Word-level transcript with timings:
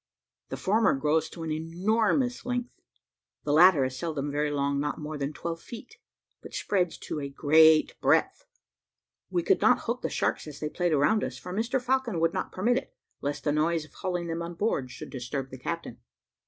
The 0.49 0.57
former 0.57 0.95
grows 0.95 1.29
to 1.29 1.43
an 1.43 1.51
enormous 1.51 2.43
length 2.43 2.71
the 3.43 3.53
latter 3.53 3.85
is 3.85 3.95
seldom 3.99 4.31
very 4.31 4.49
long, 4.49 4.79
not 4.79 4.97
more 4.97 5.15
than 5.15 5.31
twelve 5.31 5.61
feet, 5.61 5.97
but 6.41 6.55
spreads 6.55 6.97
to 6.97 7.19
a 7.19 7.29
great 7.29 7.93
breadth. 8.01 8.47
We 9.29 9.43
could 9.43 9.61
not 9.61 9.81
hook 9.81 10.01
the 10.01 10.09
sharks 10.09 10.47
as 10.47 10.59
they 10.59 10.69
played 10.69 10.91
around 10.91 11.23
us, 11.23 11.37
for 11.37 11.53
Mr 11.53 11.79
Falcon 11.79 12.19
would 12.19 12.33
not 12.33 12.51
permit 12.51 12.77
it, 12.79 12.95
lest 13.21 13.43
the 13.43 13.51
noise 13.51 13.85
of 13.85 13.93
hauling 13.93 14.25
them 14.25 14.41
on 14.41 14.55
board 14.55 14.89
should 14.89 15.11
disturb 15.11 15.51
the 15.51 15.59
captain. 15.59 15.99